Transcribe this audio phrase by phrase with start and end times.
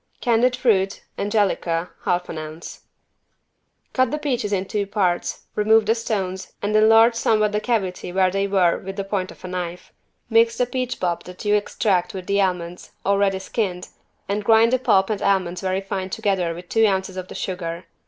[0.19, 2.81] Candied fruit (angelica) half an ounce.
[3.93, 8.31] Cut the peaches in two parts, remove the stones and enlarge somewhat the cavity where
[8.31, 9.93] they were with the point of a knife.
[10.27, 13.89] Mix the peach pulp that you extract with the almonds, already skinned,
[14.27, 17.85] and grind the pulp and almonds very fine together with two ounces of the sugar.